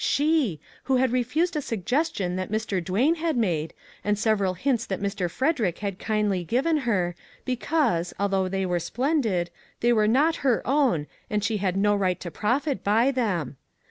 She! 0.03 0.59
who 0.85 0.95
had 0.95 1.11
refused 1.11 1.55
a 1.55 1.61
suggestion 1.61 2.35
that 2.35 2.51
Mr. 2.51 2.83
Duane 2.83 3.13
had 3.17 3.37
made, 3.37 3.71
and 4.03 4.17
several 4.17 4.55
hints 4.55 4.83
that 4.87 4.99
Mr. 4.99 5.29
Frederick 5.29 5.77
had 5.77 5.99
kindly 5.99 6.43
given 6.43 6.77
her, 6.89 7.13
be 7.45 7.55
cause, 7.55 8.11
although 8.19 8.47
they 8.49 8.65
were 8.65 8.79
splendid, 8.79 9.51
they 9.79 9.93
were 9.93 10.07
not 10.07 10.37
her 10.37 10.63
own 10.65 11.05
and 11.29 11.43
she 11.43 11.57
had 11.57 11.77
no 11.77 11.95
right 11.95 12.19
to 12.19 12.31
profit 12.31 12.83
by 12.83 13.11
them. 13.11 13.57